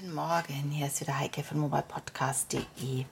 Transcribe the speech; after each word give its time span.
Guten 0.00 0.14
Morgen, 0.14 0.70
hier 0.70 0.86
ist 0.86 1.02
wieder 1.02 1.18
Heike 1.18 1.42
von 1.42 1.58
mobilepodcast.de. 1.58 3.04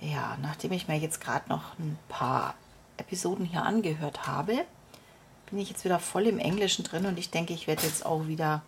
Ja, 0.00 0.38
nachdem 0.40 0.72
ich 0.72 0.88
mir 0.88 0.96
jetzt 0.96 1.20
gerade 1.20 1.50
noch 1.50 1.78
ein 1.78 1.98
paar 2.08 2.54
Episoden 2.96 3.44
hier 3.44 3.62
angehört 3.62 4.26
habe, 4.26 4.64
bin 5.50 5.58
ich 5.58 5.68
jetzt 5.68 5.84
wieder 5.84 5.98
voll 5.98 6.26
im 6.26 6.38
Englischen 6.38 6.82
drin 6.82 7.04
und 7.04 7.18
ich 7.18 7.30
denke, 7.30 7.52
ich 7.52 7.66
werde 7.66 7.82
jetzt 7.82 8.06
auch 8.06 8.26
wieder 8.26 8.62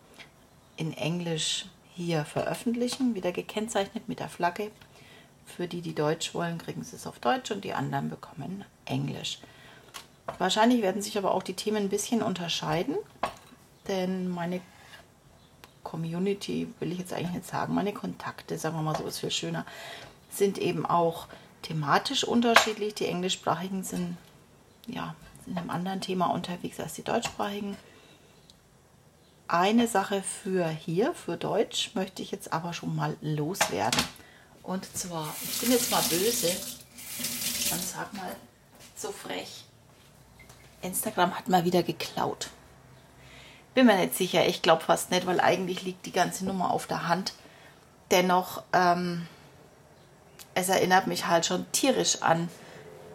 in 0.76 0.92
Englisch 0.92 1.64
hier 1.94 2.26
veröffentlichen, 2.26 3.14
wieder 3.14 3.32
gekennzeichnet 3.32 4.06
mit 4.06 4.20
der 4.20 4.28
Flagge. 4.28 4.70
Für 5.46 5.66
die, 5.66 5.80
die 5.80 5.94
Deutsch 5.94 6.34
wollen, 6.34 6.58
kriegen 6.58 6.84
sie 6.84 6.96
es 6.96 7.06
auf 7.06 7.20
Deutsch 7.20 7.50
und 7.50 7.64
die 7.64 7.72
anderen 7.72 8.10
bekommen 8.10 8.66
Englisch. 8.84 9.38
Wahrscheinlich 10.36 10.82
werden 10.82 11.00
sich 11.00 11.16
aber 11.16 11.32
auch 11.32 11.42
die 11.42 11.54
Themen 11.54 11.84
ein 11.84 11.88
bisschen 11.88 12.22
unterscheiden, 12.22 12.96
denn 13.88 14.28
meine 14.28 14.60
Community, 15.82 16.72
will 16.78 16.92
ich 16.92 16.98
jetzt 16.98 17.12
eigentlich 17.12 17.32
nicht 17.32 17.46
sagen, 17.46 17.74
meine 17.74 17.92
Kontakte, 17.92 18.58
sagen 18.58 18.76
wir 18.76 18.82
mal 18.82 18.96
so, 18.96 19.04
ist 19.06 19.20
viel 19.20 19.30
schöner, 19.30 19.64
sind 20.30 20.58
eben 20.58 20.86
auch 20.86 21.26
thematisch 21.62 22.24
unterschiedlich. 22.24 22.94
Die 22.94 23.06
englischsprachigen 23.06 23.82
sind 23.82 24.16
ja 24.86 25.14
in 25.46 25.56
einem 25.56 25.70
anderen 25.70 26.00
Thema 26.00 26.26
unterwegs 26.26 26.78
als 26.80 26.94
die 26.94 27.02
deutschsprachigen. 27.02 27.76
Eine 29.48 29.88
Sache 29.88 30.22
für 30.22 30.68
hier, 30.68 31.12
für 31.12 31.36
Deutsch, 31.36 31.90
möchte 31.94 32.22
ich 32.22 32.30
jetzt 32.30 32.52
aber 32.52 32.72
schon 32.72 32.94
mal 32.94 33.16
loswerden. 33.20 34.00
Und 34.62 34.84
zwar, 34.96 35.34
ich 35.42 35.60
bin 35.60 35.72
jetzt 35.72 35.90
mal 35.90 36.02
böse 36.02 36.50
und 37.72 37.82
sag 37.82 38.12
mal 38.14 38.36
so 38.96 39.10
frech. 39.10 39.64
Instagram 40.82 41.36
hat 41.36 41.48
mal 41.48 41.64
wieder 41.64 41.82
geklaut. 41.82 42.50
Bin 43.74 43.86
mir 43.86 43.96
nicht 43.96 44.16
sicher, 44.16 44.46
ich 44.46 44.62
glaube 44.62 44.82
fast 44.82 45.10
nicht, 45.10 45.26
weil 45.26 45.40
eigentlich 45.40 45.82
liegt 45.82 46.06
die 46.06 46.12
ganze 46.12 46.44
Nummer 46.44 46.70
auf 46.70 46.86
der 46.86 47.08
Hand. 47.08 47.34
Dennoch, 48.10 48.62
ähm, 48.72 49.26
es 50.54 50.68
erinnert 50.68 51.06
mich 51.06 51.26
halt 51.26 51.46
schon 51.46 51.70
tierisch 51.70 52.22
an 52.22 52.48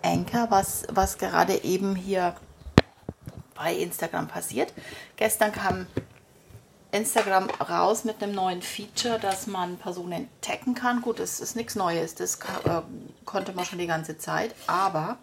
Anchor, 0.02 0.48
was, 0.50 0.84
was 0.90 1.18
gerade 1.18 1.64
eben 1.64 1.96
hier 1.96 2.36
bei 3.56 3.74
Instagram 3.74 4.28
passiert. 4.28 4.74
Gestern 5.18 5.52
kam 5.52 5.88
Instagram 6.92 7.50
raus 7.50 8.06
mit 8.06 8.24
einem 8.24 8.34
neuen 8.34 8.62
Feature, 8.62 9.20
dass 9.20 9.48
man 9.48 9.78
Personen 9.78 10.30
taggen 10.40 10.76
kann. 10.76 11.02
Gut, 11.02 11.20
das 11.20 11.42
ist 11.42 11.56
nichts 11.56 11.76
Neues, 11.76 12.16
das 12.16 12.36
äh, 12.36 12.82
konnte 13.26 13.52
man 13.52 13.66
schon 13.66 13.80
die 13.80 13.88
ganze 13.88 14.18
Zeit. 14.18 14.56
Aber 14.68 15.18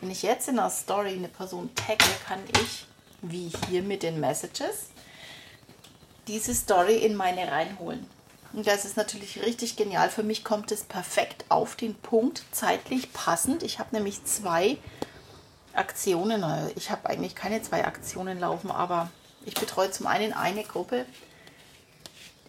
wenn 0.00 0.10
ich 0.10 0.22
jetzt 0.22 0.48
in 0.48 0.56
der 0.56 0.70
Story 0.70 1.10
eine 1.10 1.28
Person 1.28 1.70
tagge, 1.74 2.04
kann 2.26 2.40
ich 2.60 2.86
wie 3.30 3.52
hier 3.68 3.82
mit 3.82 4.02
den 4.02 4.20
Messages, 4.20 4.88
diese 6.26 6.54
Story 6.54 6.96
in 6.96 7.14
meine 7.14 7.50
reinholen. 7.50 8.06
Und 8.52 8.66
das 8.66 8.84
ist 8.84 8.96
natürlich 8.96 9.42
richtig 9.42 9.76
genial. 9.76 10.10
Für 10.10 10.22
mich 10.22 10.44
kommt 10.44 10.70
es 10.70 10.84
perfekt 10.84 11.44
auf 11.48 11.74
den 11.74 11.94
Punkt, 11.94 12.44
zeitlich 12.52 13.12
passend. 13.12 13.64
Ich 13.64 13.80
habe 13.80 13.94
nämlich 13.94 14.24
zwei 14.24 14.78
Aktionen. 15.72 16.44
Ich 16.76 16.90
habe 16.90 17.08
eigentlich 17.10 17.34
keine 17.34 17.62
zwei 17.62 17.84
Aktionen 17.84 18.38
laufen, 18.38 18.70
aber 18.70 19.10
ich 19.44 19.54
betreue 19.54 19.90
zum 19.90 20.06
einen 20.06 20.32
eine 20.32 20.62
Gruppe. 20.62 21.04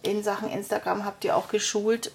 In 0.02 0.22
Sachen 0.22 0.48
Instagram 0.48 1.04
habt 1.04 1.24
ihr 1.24 1.36
auch 1.36 1.48
geschult. 1.48 2.12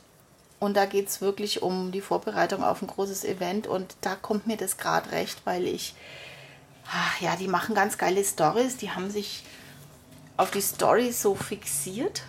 Und 0.60 0.78
da 0.78 0.86
geht 0.86 1.10
es 1.10 1.22
wirklich 1.22 1.62
um 1.62 1.92
die 1.92 2.02
Vorbereitung 2.02 2.64
auf 2.64 2.82
ein 2.82 2.88
großes 2.88 3.26
Event. 3.26 3.68
Und 3.68 3.96
da 4.02 4.16
kommt 4.16 4.48
mir 4.48 4.58
das 4.58 4.78
gerade 4.78 5.12
recht, 5.12 5.42
weil 5.44 5.66
ich 5.66 5.96
ach 6.90 7.22
ja, 7.22 7.36
die 7.36 7.48
machen 7.48 7.76
ganz 7.76 7.98
geile 7.98 8.24
Stories. 8.24 8.78
Die 8.78 8.92
haben 8.92 9.10
sich 9.10 9.44
auf 10.38 10.52
die 10.52 10.62
Stories 10.62 11.22
so 11.22 11.36
fixiert 11.36 12.24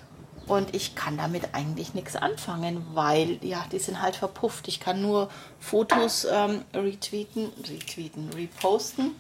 und 0.47 0.75
ich 0.75 0.95
kann 0.95 1.17
damit 1.17 1.55
eigentlich 1.55 1.95
nichts 1.95 2.17
anfangen, 2.17 2.85
weil 2.95 3.39
ja, 3.43 3.65
die 3.71 3.79
sind 3.79 4.03
halt 4.03 4.17
verpufft. 4.17 4.69
Ich 4.69 4.81
kann 4.81 5.01
nur 5.01 5.31
Fotos 5.61 6.27
ähm, 6.31 6.63
retweeten, 6.75 7.51
retweeten, 7.69 8.31
reposten. 8.35 9.13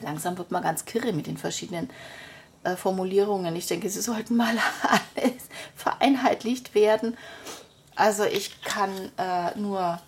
Langsam 0.00 0.36
wird 0.36 0.50
man 0.50 0.62
ganz 0.62 0.84
kirre 0.84 1.12
mit 1.12 1.26
den 1.26 1.38
verschiedenen 1.38 1.90
äh, 2.62 2.76
Formulierungen. 2.76 3.56
Ich 3.56 3.66
denke, 3.66 3.88
sie 3.88 4.02
sollten 4.02 4.36
mal 4.36 4.54
alles 5.16 5.48
vereinheitlicht 5.74 6.74
werden. 6.74 7.16
Also 7.96 8.24
ich 8.24 8.62
kann 8.62 8.90
äh, 9.16 9.58
nur 9.58 10.00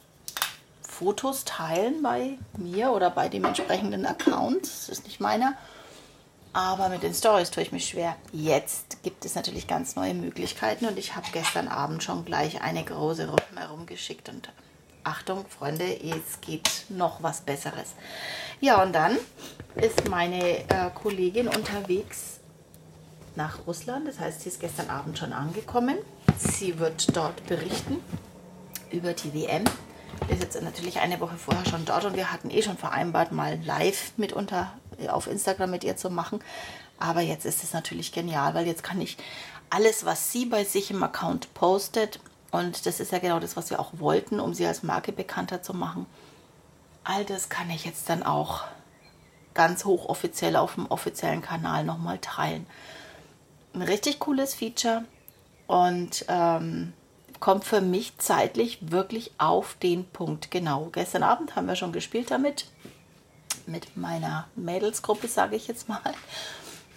Fotos 0.98 1.44
teilen 1.44 2.02
bei 2.02 2.38
mir 2.56 2.92
oder 2.92 3.10
bei 3.10 3.28
dem 3.28 3.44
entsprechenden 3.44 4.06
Account. 4.06 4.62
Das 4.62 4.88
ist 4.88 5.04
nicht 5.04 5.20
meiner. 5.20 5.54
Aber 6.54 6.88
mit 6.88 7.02
den 7.02 7.12
Stories 7.12 7.50
tue 7.50 7.62
ich 7.62 7.72
mich 7.72 7.86
schwer. 7.86 8.16
Jetzt 8.32 9.02
gibt 9.02 9.26
es 9.26 9.34
natürlich 9.34 9.66
ganz 9.66 9.94
neue 9.94 10.14
Möglichkeiten 10.14 10.86
und 10.86 10.98
ich 10.98 11.14
habe 11.14 11.26
gestern 11.32 11.68
Abend 11.68 12.02
schon 12.02 12.24
gleich 12.24 12.62
eine 12.62 12.82
große 12.82 13.26
Gruppe 13.26 13.44
herumgeschickt 13.56 14.30
und 14.30 14.50
Achtung, 15.04 15.44
Freunde, 15.46 15.84
es 15.84 16.40
geht 16.40 16.86
noch 16.88 17.22
was 17.22 17.42
Besseres. 17.42 17.94
Ja, 18.60 18.82
und 18.82 18.94
dann 18.94 19.18
ist 19.74 20.08
meine 20.08 20.60
äh, 20.60 20.90
Kollegin 20.94 21.48
unterwegs 21.48 22.40
nach 23.34 23.66
Russland. 23.66 24.08
Das 24.08 24.18
heißt, 24.18 24.40
sie 24.40 24.48
ist 24.48 24.60
gestern 24.60 24.88
Abend 24.88 25.18
schon 25.18 25.34
angekommen. 25.34 25.98
Sie 26.38 26.78
wird 26.78 27.14
dort 27.14 27.46
berichten 27.46 28.02
über 28.90 29.12
die 29.12 29.34
WM 29.34 29.64
ist 30.28 30.42
jetzt 30.42 30.60
natürlich 30.62 30.98
eine 31.00 31.20
Woche 31.20 31.36
vorher 31.36 31.66
schon 31.66 31.84
dort 31.84 32.04
und 32.04 32.16
wir 32.16 32.32
hatten 32.32 32.50
eh 32.50 32.62
schon 32.62 32.76
vereinbart, 32.76 33.32
mal 33.32 33.58
live 33.64 34.12
mitunter 34.16 34.72
auf 35.08 35.26
Instagram 35.26 35.70
mit 35.70 35.84
ihr 35.84 35.96
zu 35.96 36.10
machen. 36.10 36.40
Aber 36.98 37.20
jetzt 37.20 37.44
ist 37.44 37.62
es 37.62 37.72
natürlich 37.72 38.12
genial, 38.12 38.54
weil 38.54 38.66
jetzt 38.66 38.82
kann 38.82 39.00
ich 39.00 39.16
alles, 39.70 40.04
was 40.04 40.32
sie 40.32 40.46
bei 40.46 40.64
sich 40.64 40.90
im 40.90 41.02
Account 41.02 41.52
postet, 41.54 42.20
und 42.50 42.86
das 42.86 43.00
ist 43.00 43.12
ja 43.12 43.18
genau 43.18 43.38
das, 43.38 43.56
was 43.56 43.70
wir 43.70 43.80
auch 43.80 43.90
wollten, 43.94 44.40
um 44.40 44.54
sie 44.54 44.66
als 44.66 44.82
Marke 44.82 45.12
bekannter 45.12 45.62
zu 45.62 45.74
machen, 45.74 46.06
all 47.04 47.24
das 47.24 47.48
kann 47.48 47.68
ich 47.70 47.84
jetzt 47.84 48.08
dann 48.08 48.22
auch 48.22 48.64
ganz 49.52 49.84
hochoffiziell 49.84 50.56
auf 50.56 50.74
dem 50.74 50.86
offiziellen 50.86 51.42
Kanal 51.42 51.84
nochmal 51.84 52.18
teilen. 52.18 52.66
Ein 53.74 53.82
richtig 53.82 54.18
cooles 54.20 54.54
Feature 54.54 55.04
und 55.66 56.24
ähm, 56.28 56.92
kommt 57.40 57.64
für 57.64 57.80
mich 57.80 58.18
zeitlich 58.18 58.78
wirklich 58.90 59.32
auf 59.38 59.76
den 59.82 60.04
Punkt 60.04 60.50
genau. 60.50 60.88
Gestern 60.92 61.22
Abend 61.22 61.56
haben 61.56 61.68
wir 61.68 61.76
schon 61.76 61.92
gespielt 61.92 62.30
damit, 62.30 62.66
mit 63.66 63.96
meiner 63.96 64.46
Mädelsgruppe, 64.54 65.28
sage 65.28 65.56
ich 65.56 65.66
jetzt 65.66 65.88
mal. 65.88 66.00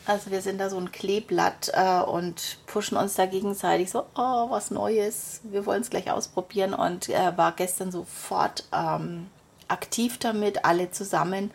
Also 0.06 0.32
wir 0.32 0.42
sind 0.42 0.58
da 0.60 0.70
so 0.70 0.78
ein 0.78 0.92
Kleeblatt 0.92 1.72
äh, 1.74 2.02
und 2.02 2.58
pushen 2.66 2.98
uns 2.98 3.14
da 3.14 3.26
gegenseitig 3.26 3.92
so, 3.92 4.06
oh, 4.16 4.50
was 4.50 4.72
Neues, 4.72 5.42
wir 5.44 5.66
wollen 5.66 5.82
es 5.82 5.90
gleich 5.90 6.10
ausprobieren 6.10 6.74
und 6.74 7.10
äh, 7.10 7.38
war 7.38 7.52
gestern 7.52 7.92
sofort 7.92 8.64
ähm, 8.74 9.28
aktiv 9.68 10.18
damit, 10.18 10.66
alle 10.66 10.90
zusammen 10.90 11.52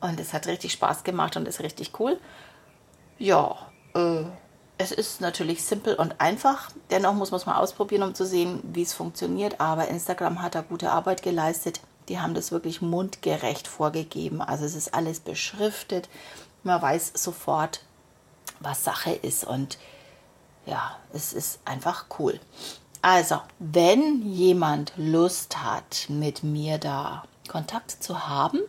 und 0.00 0.20
es 0.20 0.32
hat 0.32 0.46
richtig 0.46 0.72
Spaß 0.72 1.04
gemacht 1.04 1.36
und 1.36 1.48
ist 1.48 1.60
richtig 1.60 1.98
cool. 1.98 2.18
Ja, 3.18 3.56
äh, 3.94 4.22
es 4.80 4.92
ist 4.92 5.20
natürlich 5.20 5.62
simpel 5.62 5.94
und 5.94 6.22
einfach. 6.22 6.70
Dennoch 6.90 7.12
muss 7.12 7.30
man 7.30 7.40
es 7.40 7.46
mal 7.46 7.58
ausprobieren, 7.58 8.02
um 8.02 8.14
zu 8.14 8.24
sehen, 8.24 8.60
wie 8.62 8.80
es 8.80 8.94
funktioniert. 8.94 9.60
Aber 9.60 9.88
Instagram 9.88 10.40
hat 10.40 10.54
da 10.54 10.62
gute 10.62 10.90
Arbeit 10.90 11.22
geleistet. 11.22 11.80
Die 12.08 12.18
haben 12.18 12.32
das 12.32 12.50
wirklich 12.50 12.80
mundgerecht 12.80 13.68
vorgegeben. 13.68 14.40
Also 14.40 14.64
es 14.64 14.74
ist 14.74 14.94
alles 14.94 15.20
beschriftet. 15.20 16.08
Man 16.62 16.80
weiß 16.80 17.12
sofort, 17.14 17.82
was 18.60 18.82
Sache 18.82 19.12
ist. 19.12 19.44
Und 19.44 19.76
ja, 20.64 20.96
es 21.12 21.34
ist 21.34 21.60
einfach 21.66 22.06
cool. 22.18 22.40
Also, 23.02 23.40
wenn 23.58 24.22
jemand 24.22 24.94
Lust 24.96 25.62
hat, 25.62 26.06
mit 26.08 26.42
mir 26.42 26.78
da 26.78 27.24
Kontakt 27.48 27.90
zu 28.02 28.28
haben 28.28 28.60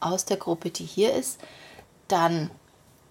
aus 0.00 0.24
der 0.24 0.38
Gruppe, 0.38 0.70
die 0.70 0.84
hier 0.84 1.12
ist, 1.12 1.38
dann 2.06 2.50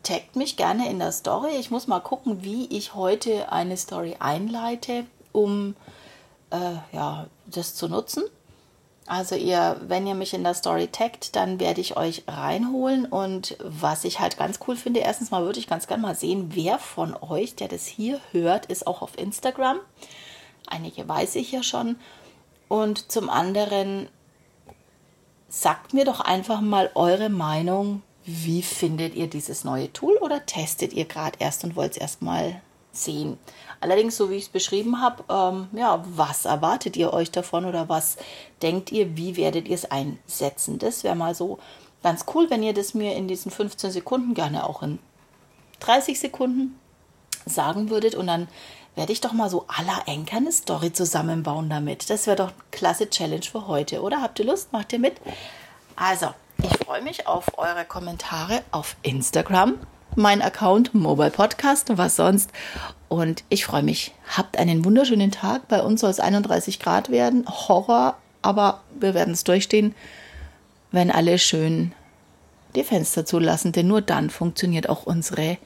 taggt 0.07 0.37
mich 0.37 0.55
gerne 0.55 0.89
in 0.89 0.99
der 0.99 1.11
Story. 1.11 1.51
Ich 1.59 1.69
muss 1.69 1.87
mal 1.87 1.99
gucken, 1.99 2.43
wie 2.43 2.65
ich 2.67 2.95
heute 2.95 3.51
eine 3.51 3.75
Story 3.75 4.15
einleite, 4.19 5.05
um 5.33 5.75
äh, 6.49 6.75
ja, 6.93 7.27
das 7.45 7.75
zu 7.75 7.89
nutzen. 7.89 8.23
Also 9.05 9.35
ihr, 9.35 9.81
wenn 9.87 10.07
ihr 10.07 10.15
mich 10.15 10.33
in 10.33 10.43
der 10.43 10.53
Story 10.53 10.87
taggt, 10.87 11.35
dann 11.35 11.59
werde 11.59 11.81
ich 11.81 11.97
euch 11.97 12.23
reinholen. 12.25 13.05
Und 13.05 13.57
was 13.61 14.05
ich 14.05 14.21
halt 14.21 14.37
ganz 14.37 14.59
cool 14.67 14.77
finde, 14.77 15.01
erstens 15.01 15.29
mal 15.29 15.43
würde 15.43 15.59
ich 15.59 15.67
ganz 15.67 15.87
gerne 15.87 16.03
mal 16.03 16.15
sehen, 16.15 16.51
wer 16.53 16.79
von 16.79 17.13
euch, 17.21 17.55
der 17.55 17.67
das 17.67 17.85
hier 17.85 18.21
hört, 18.31 18.67
ist 18.67 18.87
auch 18.87 19.01
auf 19.01 19.17
Instagram. 19.17 19.77
Einige 20.67 21.07
weiß 21.07 21.35
ich 21.35 21.51
ja 21.51 21.63
schon. 21.63 21.97
Und 22.69 23.11
zum 23.11 23.29
anderen 23.29 24.07
sagt 25.49 25.93
mir 25.93 26.05
doch 26.05 26.21
einfach 26.21 26.61
mal 26.61 26.91
eure 26.95 27.29
Meinung 27.29 28.03
wie 28.27 28.61
findet 28.61 29.15
ihr 29.15 29.27
dieses 29.27 29.63
neue 29.63 29.91
Tool 29.93 30.17
oder 30.17 30.45
testet 30.45 30.91
ihr 30.91 31.05
gerade 31.05 31.39
erst 31.39 31.63
und 31.63 31.77
wollt 31.77 31.91
es 31.91 31.97
erstmal 31.97 32.61
sehen? 32.91 33.37
Allerdings, 33.79 34.17
so 34.17 34.29
wie 34.29 34.35
ich 34.35 34.43
es 34.43 34.49
beschrieben 34.49 35.01
habe, 35.01 35.23
ähm, 35.29 35.67
ja, 35.71 36.03
was 36.05 36.43
erwartet 36.43 36.97
ihr 36.97 37.13
euch 37.13 37.31
davon 37.31 37.63
oder 37.63 37.87
was 37.87 38.17
denkt 38.61 38.91
ihr, 38.91 39.15
wie 39.15 39.37
werdet 39.37 39.69
ihr 39.69 39.75
es 39.75 39.89
einsetzen? 39.89 40.77
Das 40.77 41.05
wäre 41.05 41.15
mal 41.15 41.35
so 41.35 41.57
ganz 42.03 42.25
cool, 42.35 42.49
wenn 42.49 42.63
ihr 42.63 42.73
das 42.73 42.93
mir 42.93 43.15
in 43.15 43.29
diesen 43.29 43.49
15 43.49 43.91
Sekunden, 43.91 44.33
gerne 44.33 44.67
auch 44.67 44.83
in 44.83 44.99
30 45.79 46.19
Sekunden 46.19 46.77
sagen 47.45 47.89
würdet. 47.89 48.15
Und 48.15 48.27
dann 48.27 48.49
werde 48.95 49.13
ich 49.13 49.21
doch 49.21 49.31
mal 49.31 49.49
so 49.49 49.65
la 49.85 50.01
Enker 50.05 50.37
eine 50.37 50.51
Story 50.51 50.91
zusammenbauen 50.91 51.69
damit. 51.69 52.09
Das 52.09 52.27
wäre 52.27 52.35
doch 52.35 52.49
eine 52.49 52.55
klasse 52.71 53.09
Challenge 53.09 53.43
für 53.43 53.67
heute, 53.67 54.01
oder? 54.01 54.21
Habt 54.21 54.39
ihr 54.39 54.45
Lust? 54.45 54.73
Macht 54.73 54.91
ihr 54.91 54.99
mit? 54.99 55.15
Also, 55.95 56.33
ich 56.63 56.85
freue 56.85 57.01
mich 57.01 57.27
auf 57.27 57.57
eure 57.57 57.85
Kommentare 57.85 58.63
auf 58.71 58.95
Instagram, 59.01 59.75
mein 60.15 60.41
Account 60.41 60.93
Mobile 60.93 61.31
Podcast 61.31 61.97
was 61.97 62.15
sonst. 62.15 62.51
Und 63.09 63.43
ich 63.49 63.65
freue 63.65 63.83
mich. 63.83 64.13
Habt 64.35 64.57
einen 64.57 64.83
wunderschönen 64.83 65.31
Tag. 65.31 65.67
Bei 65.67 65.81
uns 65.81 66.01
soll 66.01 66.09
es 66.09 66.19
31 66.19 66.79
Grad 66.79 67.09
werden. 67.09 67.45
Horror, 67.47 68.17
aber 68.41 68.81
wir 68.99 69.13
werden 69.13 69.33
es 69.33 69.43
durchstehen, 69.43 69.95
wenn 70.91 71.11
alle 71.11 71.39
schön 71.39 71.93
die 72.75 72.83
Fenster 72.83 73.25
zulassen, 73.25 73.71
denn 73.71 73.87
nur 73.87 74.01
dann 74.01 74.29
funktioniert 74.29 74.89
auch 74.89 75.05
unsere 75.05 75.57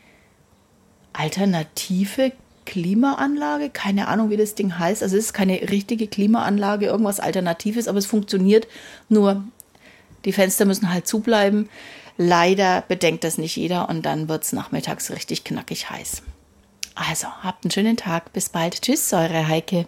alternative 1.14 2.32
Klimaanlage. 2.66 3.70
Keine 3.70 4.08
Ahnung, 4.08 4.30
wie 4.30 4.38
das 4.38 4.56
Ding 4.56 4.78
heißt. 4.78 5.02
Also 5.02 5.18
es 5.18 5.26
ist 5.26 5.34
keine 5.34 5.62
richtige 5.70 6.08
Klimaanlage, 6.08 6.86
irgendwas 6.86 7.20
Alternatives, 7.20 7.88
aber 7.88 7.98
es 7.98 8.06
funktioniert. 8.06 8.68
Nur 9.10 9.44
die 10.25 10.33
Fenster 10.33 10.65
müssen 10.65 10.94
halt 10.94 11.07
zubleiben. 11.07 11.69
Leider 12.18 12.83
bedenkt 12.88 13.23
das 13.23 13.38
nicht 13.38 13.56
jeder 13.56 13.89
und 13.89 14.06
dann 14.06 14.29
wird 14.29 14.44
es 14.44 14.53
nachmittags 14.53 15.12
richtig 15.12 15.44
knackig 15.44 15.89
heiß. 15.89 16.23
Also, 16.95 17.27
habt 17.41 17.63
einen 17.63 17.71
schönen 17.71 17.97
Tag. 17.97 18.33
Bis 18.33 18.50
bald. 18.50 18.81
Tschüss, 18.81 19.13
eure 19.13 19.47
Heike. 19.47 19.88